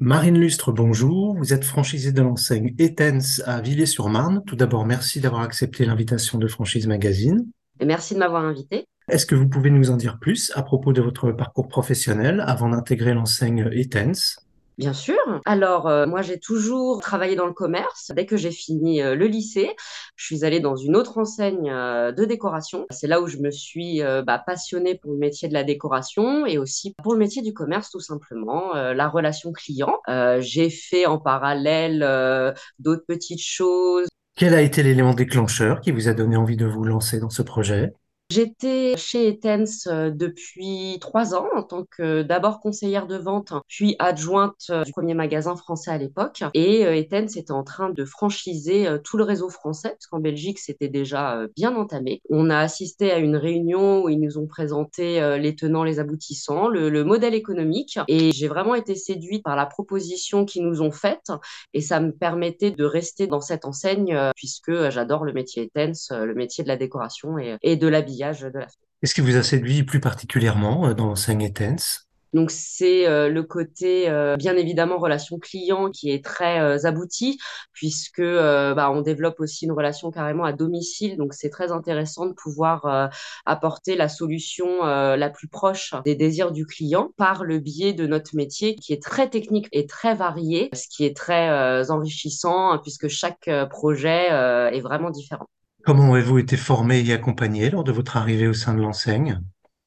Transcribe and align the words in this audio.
Marine 0.00 0.38
Lustre, 0.38 0.70
bonjour. 0.70 1.34
Vous 1.36 1.52
êtes 1.52 1.64
franchisée 1.64 2.12
de 2.12 2.22
l'enseigne 2.22 2.72
Etens 2.78 3.42
à 3.44 3.60
Villers-sur-Marne. 3.60 4.44
Tout 4.46 4.54
d'abord, 4.54 4.86
merci 4.86 5.20
d'avoir 5.20 5.42
accepté 5.42 5.84
l'invitation 5.84 6.38
de 6.38 6.46
Franchise 6.46 6.86
Magazine. 6.86 7.50
Et 7.80 7.84
merci 7.84 8.14
de 8.14 8.20
m'avoir 8.20 8.44
invité. 8.44 8.84
Est-ce 9.08 9.26
que 9.26 9.34
vous 9.34 9.48
pouvez 9.48 9.70
nous 9.70 9.90
en 9.90 9.96
dire 9.96 10.20
plus 10.20 10.52
à 10.54 10.62
propos 10.62 10.92
de 10.92 11.02
votre 11.02 11.32
parcours 11.32 11.66
professionnel 11.66 12.44
avant 12.46 12.68
d'intégrer 12.68 13.12
l'enseigne 13.12 13.68
Etens? 13.72 14.36
Bien 14.78 14.92
sûr. 14.92 15.18
Alors, 15.44 15.88
euh, 15.88 16.06
moi, 16.06 16.22
j'ai 16.22 16.38
toujours 16.38 17.00
travaillé 17.00 17.34
dans 17.34 17.46
le 17.46 17.52
commerce. 17.52 18.12
Dès 18.14 18.26
que 18.26 18.36
j'ai 18.36 18.52
fini 18.52 19.02
euh, 19.02 19.16
le 19.16 19.26
lycée, 19.26 19.74
je 20.14 20.24
suis 20.24 20.44
allée 20.44 20.60
dans 20.60 20.76
une 20.76 20.94
autre 20.94 21.18
enseigne 21.18 21.68
euh, 21.68 22.12
de 22.12 22.24
décoration. 22.24 22.86
C'est 22.90 23.08
là 23.08 23.20
où 23.20 23.26
je 23.26 23.38
me 23.38 23.50
suis 23.50 24.00
bah, 24.24 24.38
passionnée 24.38 24.94
pour 24.94 25.12
le 25.12 25.18
métier 25.18 25.48
de 25.48 25.52
la 25.52 25.64
décoration 25.64 26.46
et 26.46 26.58
aussi 26.58 26.94
pour 27.02 27.12
le 27.12 27.18
métier 27.18 27.42
du 27.42 27.52
commerce, 27.52 27.90
tout 27.90 28.00
simplement, 28.00 28.72
la 28.74 29.08
relation 29.08 29.52
client. 29.52 29.98
j'ai 30.38 30.70
fait 30.70 31.06
en 31.06 31.18
parallèle 31.18 32.54
d'autres 32.78 33.04
petites 33.06 33.42
choses. 33.42 34.06
Quel 34.36 34.54
a 34.54 34.62
été 34.62 34.84
l'élément 34.84 35.14
déclencheur 35.14 35.80
qui 35.80 35.90
vous 35.90 36.08
a 36.08 36.14
donné 36.14 36.36
envie 36.36 36.56
de 36.56 36.66
vous 36.66 36.84
lancer 36.84 37.18
dans 37.18 37.30
ce 37.30 37.42
projet? 37.42 37.92
J'étais 38.30 38.94
chez 38.98 39.28
Etens 39.28 39.86
euh, 39.86 40.10
depuis 40.10 40.98
trois 41.00 41.34
ans 41.34 41.46
en 41.56 41.62
tant 41.62 41.84
que 41.90 42.20
d'abord 42.20 42.60
conseillère 42.60 43.06
de 43.06 43.16
vente, 43.16 43.54
puis 43.68 43.96
adjointe 43.98 44.66
euh, 44.68 44.84
du 44.84 44.92
premier 44.92 45.14
magasin 45.14 45.56
français 45.56 45.90
à 45.90 45.96
l'époque. 45.96 46.42
Et 46.52 46.84
euh, 46.84 46.94
Etens 46.94 47.38
était 47.38 47.52
en 47.52 47.64
train 47.64 47.88
de 47.88 48.04
franchiser 48.04 48.86
tout 49.02 49.16
le 49.16 49.24
réseau 49.24 49.48
français, 49.48 49.90
parce 49.92 50.06
qu'en 50.08 50.18
Belgique, 50.20 50.58
c'était 50.58 50.88
déjà 50.88 51.46
bien 51.56 51.74
entamé. 51.74 52.20
On 52.28 52.50
a 52.50 52.58
assisté 52.58 53.10
à 53.10 53.16
une 53.16 53.36
réunion 53.36 54.02
où 54.02 54.10
ils 54.10 54.20
nous 54.20 54.36
ont 54.36 54.46
présenté 54.46 55.38
les 55.38 55.56
tenants, 55.56 55.84
les 55.84 55.98
aboutissants, 55.98 56.68
le, 56.68 56.90
le 56.90 57.04
modèle 57.04 57.34
économique. 57.34 57.98
Et 58.08 58.32
j'ai 58.32 58.48
vraiment 58.48 58.74
été 58.74 58.94
séduite 58.94 59.42
par 59.42 59.56
la 59.56 59.64
proposition 59.64 60.44
qu'ils 60.44 60.66
nous 60.66 60.82
ont 60.82 60.90
faite. 60.90 61.28
Et 61.72 61.80
ça 61.80 62.00
me 62.00 62.12
permettait 62.12 62.72
de 62.72 62.84
rester 62.84 63.26
dans 63.26 63.40
cette 63.40 63.64
enseigne, 63.64 64.18
puisque 64.36 64.90
j'adore 64.90 65.24
le 65.24 65.32
métier 65.32 65.62
Etens, 65.64 66.10
le 66.10 66.34
métier 66.34 66.62
de 66.62 66.68
la 66.68 66.76
décoration 66.76 67.38
et, 67.38 67.56
et 67.62 67.76
de 67.76 67.88
l'habillement 67.88 68.17
de 68.18 68.58
la 68.58 68.66
Qu'est-ce 69.00 69.14
qui 69.14 69.20
vous 69.20 69.36
a 69.36 69.42
séduit 69.42 69.84
plus 69.84 70.00
particulièrement 70.00 70.88
euh, 70.88 70.94
dans 70.94 71.14
Etens 71.14 72.08
donc 72.34 72.50
c'est 72.50 73.06
euh, 73.06 73.28
le 73.28 73.42
côté 73.42 74.08
euh, 74.08 74.36
bien 74.36 74.56
évidemment 74.56 74.98
relation 74.98 75.38
client 75.38 75.90
qui 75.90 76.10
est 76.10 76.22
très 76.24 76.60
euh, 76.60 76.78
abouti 76.84 77.38
puisque 77.72 78.22
bah, 78.22 78.90
on 78.90 79.00
développe 79.00 79.40
aussi 79.40 79.64
une 79.64 79.72
relation 79.72 80.10
carrément 80.10 80.44
à 80.44 80.52
domicile. 80.52 81.16
Donc 81.16 81.32
c'est 81.32 81.48
très 81.48 81.72
intéressant 81.72 82.26
de 82.26 82.32
pouvoir 82.32 83.10
apporter 83.46 83.94
la 83.94 84.08
solution 84.08 84.82
la 84.84 85.30
plus 85.30 85.48
proche 85.48 85.94
des 86.04 86.16
désirs 86.16 86.50
du 86.50 86.66
client 86.66 87.10
par 87.16 87.44
le 87.44 87.58
biais 87.58 87.92
de 87.92 88.06
notre 88.06 88.34
métier 88.34 88.74
qui 88.74 88.92
est 88.92 89.02
très 89.02 89.28
technique 89.28 89.68
et 89.72 89.86
très 89.86 90.14
varié, 90.14 90.70
ce 90.72 90.88
qui 90.88 91.04
est 91.04 91.16
très 91.16 91.90
enrichissant 91.90 92.78
puisque 92.78 93.08
chaque 93.08 93.48
projet 93.70 94.26
est 94.26 94.80
vraiment 94.80 95.10
différent. 95.10 95.46
Comment 95.88 96.12
avez-vous 96.12 96.36
été 96.36 96.58
formé 96.58 97.00
et 97.00 97.14
accompagné 97.14 97.70
lors 97.70 97.82
de 97.82 97.92
votre 97.92 98.18
arrivée 98.18 98.46
au 98.46 98.52
sein 98.52 98.74
de 98.74 98.82
l'enseigne? 98.82 99.40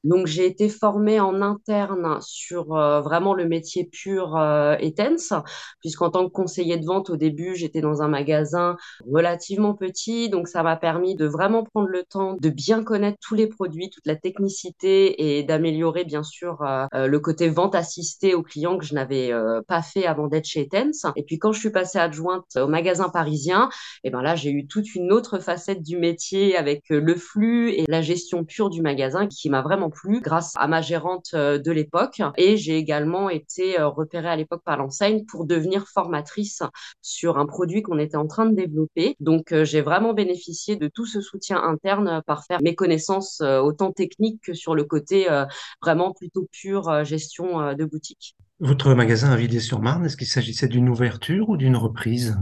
Donc, 0.04 0.26
j'ai 0.26 0.46
été 0.46 0.68
formée 0.68 1.20
en 1.20 1.42
interne 1.42 2.18
sur 2.20 2.74
euh, 2.74 3.00
vraiment 3.00 3.34
le 3.34 3.46
métier 3.46 3.84
pur 3.84 4.36
euh, 4.36 4.74
Etens, 4.80 5.42
puisqu'en 5.80 6.10
tant 6.10 6.26
que 6.26 6.32
conseiller 6.32 6.76
de 6.76 6.84
vente, 6.84 7.08
au 7.10 7.16
début, 7.16 7.54
j'étais 7.54 7.80
dans 7.80 8.02
un 8.02 8.08
magasin 8.08 8.76
relativement 9.08 9.74
petit. 9.74 10.28
Donc, 10.28 10.48
ça 10.48 10.64
m'a 10.64 10.76
permis 10.76 11.14
de 11.14 11.26
vraiment 11.26 11.62
prendre 11.62 11.88
le 11.88 12.02
temps 12.02 12.36
de 12.40 12.50
bien 12.50 12.82
connaître 12.82 13.18
tous 13.20 13.36
les 13.36 13.46
produits, 13.46 13.90
toute 13.90 14.06
la 14.06 14.16
technicité 14.16 15.38
et 15.38 15.44
d'améliorer, 15.44 16.04
bien 16.04 16.24
sûr, 16.24 16.62
euh, 16.62 16.86
euh, 16.94 17.06
le 17.06 17.20
côté 17.20 17.48
vente 17.48 17.76
assistée 17.76 18.34
aux 18.34 18.42
clients 18.42 18.78
que 18.78 18.84
je 18.84 18.94
n'avais 18.94 19.32
pas 19.68 19.82
fait 19.82 20.06
avant 20.06 20.26
d'être 20.26 20.46
chez 20.46 20.62
Etens. 20.62 21.12
Et 21.14 21.22
puis, 21.22 21.38
quand 21.38 21.52
je 21.52 21.60
suis 21.60 21.70
passée 21.70 21.98
adjointe 21.98 22.56
au 22.56 22.66
magasin 22.66 23.08
parisien, 23.08 23.68
et 24.02 24.08
eh 24.08 24.10
ben 24.10 24.22
là, 24.22 24.34
j'ai 24.34 24.50
eu 24.50 24.66
toute 24.66 24.94
une 24.94 25.12
autre 25.12 25.38
facette 25.38 25.82
du 25.82 25.96
métier 25.96 26.56
avec 26.56 26.84
le 26.88 27.14
flux 27.14 27.70
et 27.70 27.84
la 27.88 28.02
gestion 28.02 28.44
pure 28.44 28.70
du 28.70 28.82
magasin 28.82 29.26
qui 29.28 29.48
m'a 29.48 29.62
vraiment 29.62 29.91
plus 29.92 30.20
grâce 30.20 30.52
à 30.56 30.66
ma 30.66 30.80
gérante 30.80 31.30
euh, 31.34 31.58
de 31.58 31.70
l'époque. 31.70 32.20
Et 32.36 32.56
j'ai 32.56 32.76
également 32.76 33.30
été 33.30 33.78
euh, 33.78 33.88
repérée 33.88 34.28
à 34.28 34.36
l'époque 34.36 34.62
par 34.64 34.76
l'enseigne 34.76 35.24
pour 35.26 35.46
devenir 35.46 35.86
formatrice 35.88 36.62
sur 37.00 37.38
un 37.38 37.46
produit 37.46 37.82
qu'on 37.82 37.98
était 37.98 38.16
en 38.16 38.26
train 38.26 38.46
de 38.46 38.54
développer. 38.54 39.16
Donc, 39.20 39.52
euh, 39.52 39.64
j'ai 39.64 39.80
vraiment 39.80 40.14
bénéficié 40.14 40.76
de 40.76 40.88
tout 40.88 41.06
ce 41.06 41.20
soutien 41.20 41.62
interne 41.62 42.22
par 42.26 42.44
faire 42.44 42.60
mes 42.62 42.74
connaissances 42.74 43.40
autant 43.40 43.92
techniques 43.92 44.40
que 44.42 44.54
sur 44.54 44.74
le 44.74 44.84
côté 44.84 45.26
vraiment 45.80 46.12
plutôt 46.12 46.48
pure 46.50 47.04
gestion 47.04 47.74
de 47.74 47.84
boutique. 47.84 48.36
Votre 48.60 48.94
magasin 48.94 49.30
à 49.30 49.36
Villiers-sur-Marne, 49.36 50.06
est-ce 50.06 50.16
qu'il 50.16 50.26
s'agissait 50.26 50.68
d'une 50.68 50.88
ouverture 50.88 51.48
ou 51.48 51.56
d'une 51.56 51.76
reprise? 51.76 52.36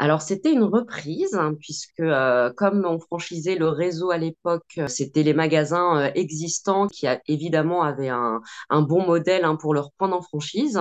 Alors 0.00 0.22
c'était 0.22 0.50
une 0.50 0.62
reprise 0.62 1.34
hein, 1.34 1.54
puisque 1.60 2.00
euh, 2.00 2.50
comme 2.56 2.86
on 2.86 2.98
franchisait 2.98 3.56
le 3.56 3.68
réseau 3.68 4.10
à 4.10 4.16
l'époque, 4.16 4.64
euh, 4.78 4.86
c'était 4.88 5.22
les 5.22 5.34
magasins 5.34 6.00
euh, 6.00 6.10
existants 6.14 6.88
qui 6.88 7.06
évidemment 7.28 7.82
avaient 7.82 8.08
un, 8.08 8.40
un 8.70 8.80
bon 8.80 9.04
modèle 9.04 9.44
hein, 9.44 9.56
pour 9.56 9.74
leur 9.74 9.92
prendre 9.92 10.16
en 10.16 10.22
franchise. 10.22 10.80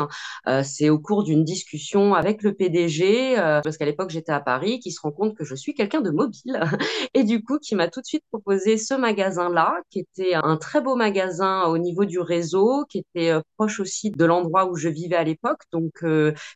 c'est 0.63 0.89
au 0.89 0.99
cours 0.99 1.23
d'une 1.23 1.43
discussion 1.43 2.13
avec 2.13 2.43
le 2.43 2.53
PDG, 2.53 3.35
parce 3.35 3.77
qu'à 3.77 3.85
l'époque 3.85 4.09
j'étais 4.09 4.31
à 4.31 4.39
Paris, 4.39 4.79
qui 4.79 4.91
se 4.91 5.01
rend 5.01 5.11
compte 5.11 5.35
que 5.35 5.43
je 5.43 5.53
suis 5.53 5.73
quelqu'un 5.73 5.99
de 5.99 6.11
mobile 6.11 6.61
et 7.13 7.23
du 7.23 7.43
coup 7.43 7.59
qui 7.59 7.75
m'a 7.75 7.89
tout 7.89 7.99
de 7.99 8.05
suite 8.05 8.23
proposé 8.31 8.77
ce 8.77 8.93
magasin-là, 8.93 9.75
qui 9.89 9.99
était 9.99 10.33
un 10.35 10.55
très 10.55 10.79
beau 10.79 10.95
magasin 10.95 11.65
au 11.65 11.77
niveau 11.77 12.05
du 12.05 12.19
réseau, 12.19 12.85
qui 12.89 12.99
était 12.99 13.33
proche 13.57 13.81
aussi 13.81 14.11
de 14.11 14.25
l'endroit 14.25 14.69
où 14.69 14.77
je 14.77 14.87
vivais 14.87 15.17
à 15.17 15.25
l'époque. 15.25 15.61
Donc 15.73 16.03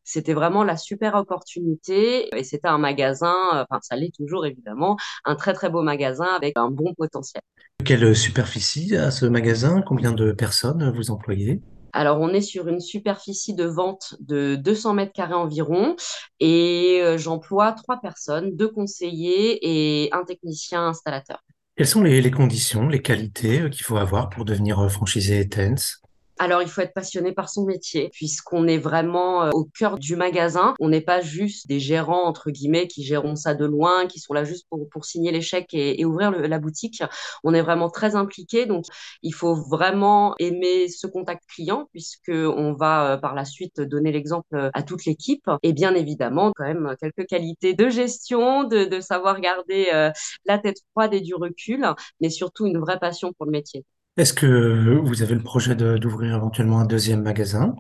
c'était 0.06 0.34
vraiment 0.34 0.64
la 0.64 0.78
super 0.78 1.16
opportunité. 1.16 2.30
C'était 2.54 2.68
un 2.68 2.78
magasin, 2.78 3.34
euh, 3.56 3.66
enfin 3.68 3.80
ça 3.82 3.96
l'est 3.96 4.14
toujours 4.16 4.46
évidemment, 4.46 4.96
un 5.26 5.36
très 5.36 5.54
très 5.54 5.72
beau 5.72 5.82
magasin 5.82 6.28
avec 6.36 6.54
un 6.56 6.70
bon 6.70 6.94
potentiel. 6.94 7.42
Quelle 7.84 8.16
superficie 8.16 8.96
à 8.96 9.10
ce 9.10 9.26
magasin? 9.26 9.82
Combien 9.82 10.12
de 10.12 10.32
personnes 10.32 10.92
vous 10.96 11.10
employez? 11.10 11.62
Alors, 11.96 12.20
on 12.20 12.30
est 12.30 12.42
sur 12.42 12.68
une 12.68 12.80
superficie 12.80 13.54
de 13.54 13.66
vente 13.66 14.16
de 14.20 14.56
200 14.56 14.94
mètres 14.94 15.14
carrés 15.14 15.34
environ 15.34 15.96
et 16.40 17.00
euh, 17.02 17.18
j'emploie 17.18 17.72
trois 17.74 18.00
personnes, 18.02 18.56
deux 18.56 18.70
conseillers 18.70 19.60
et 19.62 20.10
un 20.12 20.24
technicien 20.24 20.88
installateur. 20.88 21.44
Quelles 21.76 21.88
sont 21.88 22.02
les, 22.02 22.22
les 22.22 22.32
conditions, 22.32 22.88
les 22.88 23.02
qualités 23.02 23.62
euh, 23.62 23.70
qu'il 23.70 23.84
faut 23.84 23.98
avoir 23.98 24.30
pour 24.30 24.46
devenir 24.46 24.92
franchisé 24.92 25.40
Etens 25.40 26.03
alors, 26.40 26.62
il 26.64 26.68
faut 26.68 26.82
être 26.82 26.94
passionné 26.94 27.32
par 27.32 27.50
son 27.50 27.64
métier, 27.66 28.10
puisqu'on 28.10 28.68
est 28.68 28.80
vraiment 28.80 29.44
euh, 29.44 29.52
au 29.54 29.66
cœur 29.66 30.00
du 30.00 30.16
magasin. 30.16 30.74
On 30.80 30.90
n'est 30.90 31.02
pas 31.02 31.22
juste 31.22 31.68
des 31.68 31.80
gérants, 31.80 32.24
entre 32.26 32.50
guillemets, 32.50 32.88
qui 32.88 33.04
gérons 33.04 33.36
ça 33.36 33.54
de 33.54 33.66
loin, 33.66 34.08
qui 34.08 34.20
sont 34.20 34.34
là 34.34 34.44
juste 34.44 34.66
pour, 34.70 34.88
pour 34.90 35.06
signer 35.06 35.32
les 35.32 35.42
chèques 35.42 35.74
et, 35.74 36.04
ouvrir 36.06 36.32
la 36.32 36.60
boutique. 36.60 37.04
On 37.44 37.54
est 37.54 37.62
vraiment 37.62 37.90
très 37.90 38.16
impliqué. 38.16 38.66
Donc, 38.66 38.86
il 39.22 39.34
faut 39.34 39.56
vraiment 39.56 40.36
aimer 40.40 40.90
ce 40.90 41.06
contact 41.08 41.44
client, 41.48 41.88
puisqu'on 41.92 42.74
va 42.74 43.14
euh, 43.14 43.18
par 43.18 43.36
la 43.36 43.46
suite 43.46 43.80
donner 43.80 44.12
l'exemple 44.12 44.56
euh, 44.56 44.70
à 44.74 44.82
toute 44.82 45.06
l'équipe. 45.06 45.50
Et 45.62 45.72
bien 45.72 45.94
évidemment, 45.94 46.52
quand 46.56 46.66
même, 46.66 46.96
quelques 47.00 47.28
qualités 47.28 47.74
de 47.76 47.90
gestion, 47.90 48.64
de, 48.64 48.86
de 48.86 49.00
savoir 49.02 49.40
garder 49.40 50.12
la 50.46 50.58
tête 50.58 50.78
froide 50.92 51.14
et 51.14 51.22
du 51.22 51.36
recul, 51.36 51.86
mais 52.22 52.30
surtout 52.30 52.66
une 52.66 52.80
vraie 52.80 53.00
passion 53.00 53.34
pour 53.34 53.46
le 53.46 53.52
métier. 53.52 53.86
Est-ce 54.16 54.34
que 54.36 55.00
vous 55.04 55.24
avez 55.24 55.34
le 55.34 55.42
projet 55.42 55.74
d'ouvrir 55.74 56.36
éventuellement 56.36 56.80
un 56.80 56.86
deuxième 56.86 57.24
magasin? 57.24 57.74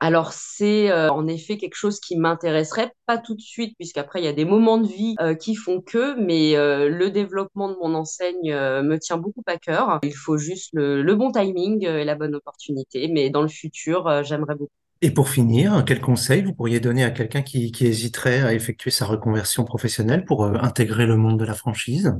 Alors 0.00 0.32
c'est 0.32 0.90
euh, 0.90 1.12
en 1.12 1.26
effet 1.26 1.58
quelque 1.58 1.74
chose 1.74 2.00
qui 2.00 2.16
m'intéresserait, 2.16 2.92
pas 3.04 3.18
tout 3.18 3.34
de 3.34 3.40
suite, 3.42 3.74
puisqu'après 3.76 4.22
il 4.22 4.24
y 4.24 4.28
a 4.28 4.32
des 4.32 4.46
moments 4.46 4.78
de 4.78 4.86
vie 4.86 5.14
euh, 5.20 5.34
qui 5.34 5.54
font 5.54 5.82
que, 5.82 6.18
mais 6.18 6.56
euh, 6.56 6.88
le 6.88 7.10
développement 7.10 7.68
de 7.68 7.76
mon 7.82 7.94
enseigne 7.94 8.50
me 8.50 8.96
tient 8.96 9.18
beaucoup 9.18 9.42
à 9.46 9.58
cœur. 9.58 10.00
Il 10.02 10.14
faut 10.14 10.38
juste 10.38 10.70
le, 10.72 11.14
bon 11.14 11.30
timing 11.30 11.86
et 11.86 12.04
la 12.04 12.14
bonne 12.14 12.34
opportunité, 12.34 13.10
mais 13.12 13.28
dans 13.28 13.42
le 13.42 13.48
futur, 13.48 14.22
j'aimerais 14.24 14.54
beaucoup. 14.54 14.72
Et 15.02 15.10
pour 15.10 15.28
finir, 15.28 15.84
quel 15.86 16.00
conseil 16.00 16.42
vous 16.42 16.54
pourriez 16.54 16.80
donner 16.80 17.04
à 17.04 17.10
quelqu'un 17.10 17.42
qui 17.42 17.70
hésiterait 17.78 18.40
à 18.40 18.54
effectuer 18.54 18.90
sa 18.90 19.04
reconversion 19.04 19.64
professionnelle 19.64 20.24
pour 20.24 20.46
intégrer 20.46 21.04
le 21.04 21.18
monde 21.18 21.38
de 21.38 21.44
la 21.44 21.52
franchise? 21.52 22.14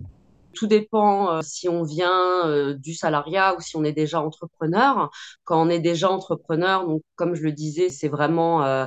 Tout 0.54 0.66
dépend 0.66 1.30
euh, 1.30 1.40
si 1.42 1.68
on 1.68 1.82
vient 1.82 2.46
euh, 2.46 2.74
du 2.74 2.94
salariat 2.94 3.54
ou 3.56 3.60
si 3.60 3.76
on 3.76 3.84
est 3.84 3.92
déjà 3.92 4.20
entrepreneur. 4.20 5.10
Quand 5.44 5.60
on 5.60 5.68
est 5.68 5.80
déjà 5.80 6.10
entrepreneur, 6.10 6.86
donc 6.86 7.02
comme 7.16 7.34
je 7.34 7.42
le 7.42 7.52
disais, 7.52 7.88
c'est 7.88 8.08
vraiment 8.08 8.64
euh, 8.64 8.86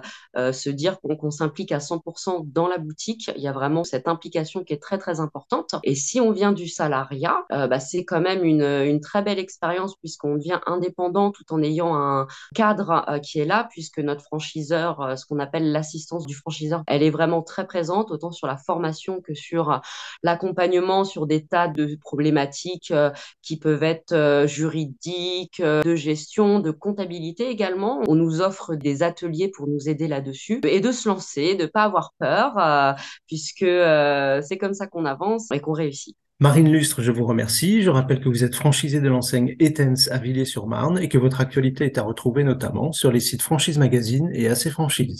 se 0.51 0.69
dire 0.69 0.99
qu'on 0.99 1.31
s'implique 1.31 1.71
à 1.71 1.79
100% 1.79 2.51
dans 2.51 2.67
la 2.67 2.77
boutique. 2.77 3.31
Il 3.35 3.41
y 3.41 3.47
a 3.47 3.51
vraiment 3.51 3.83
cette 3.83 4.07
implication 4.07 4.63
qui 4.63 4.73
est 4.73 4.81
très 4.81 4.97
très 4.97 5.19
importante. 5.19 5.75
Et 5.83 5.95
si 5.95 6.19
on 6.19 6.31
vient 6.31 6.51
du 6.51 6.67
salariat, 6.67 7.43
bah, 7.49 7.79
c'est 7.79 8.05
quand 8.05 8.21
même 8.21 8.43
une, 8.43 8.99
très 9.01 9.21
belle 9.21 9.39
expérience 9.39 9.95
puisqu'on 9.95 10.35
devient 10.35 10.59
indépendant 10.65 11.31
tout 11.31 11.45
en 11.53 11.61
ayant 11.61 11.95
un 11.95 12.27
cadre 12.55 13.19
qui 13.23 13.39
est 13.39 13.45
là 13.45 13.67
puisque 13.69 13.99
notre 13.99 14.23
franchiseur, 14.23 15.17
ce 15.17 15.25
qu'on 15.25 15.39
appelle 15.39 15.71
l'assistance 15.71 16.25
du 16.25 16.35
franchiseur, 16.35 16.83
elle 16.87 17.03
est 17.03 17.09
vraiment 17.09 17.41
très 17.41 17.65
présente 17.65 18.11
autant 18.11 18.31
sur 18.31 18.47
la 18.47 18.57
formation 18.57 19.21
que 19.21 19.33
sur 19.33 19.81
l'accompagnement, 20.23 21.03
sur 21.03 21.27
des 21.27 21.45
tâches 21.45 21.56
de 21.67 21.97
problématiques 21.99 22.93
qui 23.41 23.57
peuvent 23.57 23.83
être 23.83 24.45
juridiques, 24.47 25.61
de 25.61 25.95
gestion, 25.95 26.59
de 26.59 26.69
comptabilité 26.69 27.49
également. 27.49 28.03
On 28.07 28.15
nous 28.15 28.41
offre 28.41 28.75
des 28.75 29.01
ateliers 29.01 29.49
pour 29.49 29.67
nous 29.67 29.89
aider 29.89 30.07
là-dessus 30.07 30.61
et 30.63 30.79
de 30.79 30.91
se 30.91 31.09
lancer, 31.09 31.55
de 31.55 31.65
pas 31.65 31.83
avoir 31.83 32.13
peur, 32.19 32.95
puisque 33.25 33.65
c'est 33.65 34.57
comme 34.59 34.75
ça 34.75 34.85
qu'on 34.85 35.05
avance 35.05 35.49
et 35.51 35.59
qu'on 35.59 35.73
réussit. 35.73 36.15
Marine 36.39 36.71
Lustre, 36.71 37.01
je 37.01 37.11
vous 37.11 37.25
remercie. 37.25 37.81
Je 37.81 37.89
rappelle 37.89 38.19
que 38.19 38.29
vous 38.29 38.43
êtes 38.43 38.53
franchisée 38.53 39.01
de 39.01 39.09
l'enseigne 39.09 39.55
Etens 39.59 40.07
à 40.11 40.19
Villiers-sur-Marne 40.19 40.99
et 40.99 41.09
que 41.09 41.17
votre 41.17 41.41
actualité 41.41 41.85
est 41.85 41.97
à 41.97 42.03
retrouver 42.03 42.43
notamment 42.43 42.91
sur 42.91 43.11
les 43.11 43.19
sites 43.19 43.41
Franchise 43.41 43.79
Magazine 43.79 44.29
et 44.33 44.47
AC 44.47 44.69
Franchise. 44.69 45.15